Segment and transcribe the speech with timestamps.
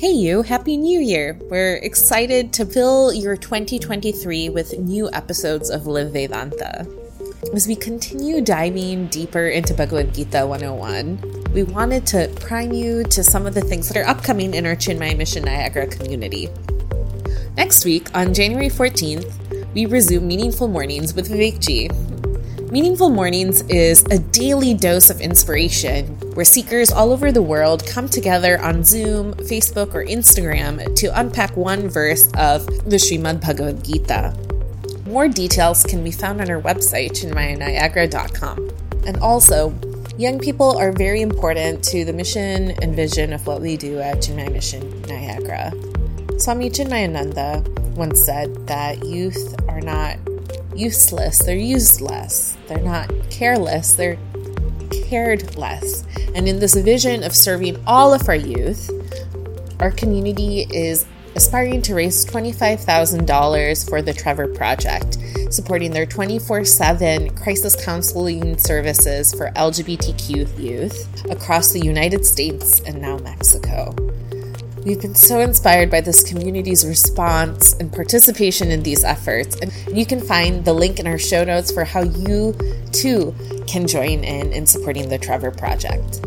[0.00, 1.38] Hey, you, Happy New Year!
[1.50, 6.86] We're excited to fill your 2023 with new episodes of Live Vedanta.
[7.54, 13.22] As we continue diving deeper into Bhagavad Gita 101, we wanted to prime you to
[13.22, 16.48] some of the things that are upcoming in our Chinmaya Mission Niagara community.
[17.58, 22.19] Next week, on January 14th, we resume Meaningful Mornings with Vivekji,
[22.70, 28.08] Meaningful Mornings is a daily dose of inspiration where seekers all over the world come
[28.08, 34.36] together on Zoom, Facebook, or Instagram to unpack one verse of the Srimad Bhagavad Gita.
[35.04, 38.70] More details can be found on our website, chinmayaniagara.com.
[39.04, 39.74] And also,
[40.16, 44.18] young people are very important to the mission and vision of what we do at
[44.18, 45.72] Chinmaya Mission Niagara.
[46.38, 50.16] Swami Chinmayananda once said that youth are not
[50.74, 52.56] useless, they're useless.
[52.68, 54.18] They're not careless, they're
[55.08, 56.04] cared less.
[56.34, 58.90] And in this vision of serving all of our youth,
[59.80, 65.18] our community is aspiring to raise $25,000 for the Trevor Project,
[65.50, 73.00] supporting their 24 7 crisis counseling services for LGBTQ youth across the United States and
[73.00, 73.94] now Mexico.
[74.84, 80.06] We've been so inspired by this community's response and participation in these efforts, and you
[80.06, 82.56] can find the link in our show notes for how you
[82.90, 83.34] too
[83.66, 86.24] can join in in supporting the Trevor Project.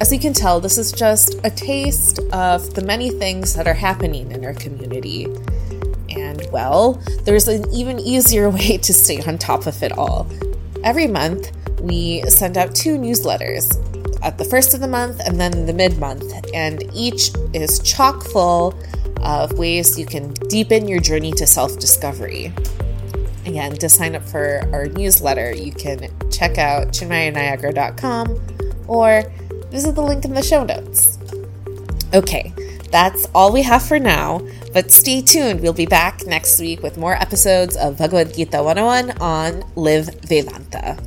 [0.00, 3.74] As you can tell, this is just a taste of the many things that are
[3.74, 5.24] happening in our community.
[6.10, 10.28] And well, there's an even easier way to stay on top of it all.
[10.84, 13.66] Every month, we send out two newsletters
[14.22, 18.22] at the first of the month and then the mid month, and each is chock
[18.24, 18.74] full
[19.22, 22.52] of ways you can deepen your journey to self discovery.
[23.46, 28.38] Again, to sign up for our newsletter, you can check out chinmayaniagara.com
[28.86, 29.22] or
[29.70, 31.18] visit the link in the show notes.
[32.14, 32.52] Okay,
[32.90, 34.40] that's all we have for now,
[34.72, 35.60] but stay tuned.
[35.60, 40.98] We'll be back next week with more episodes of Bhagavad Gita 101 on Live Vedanta.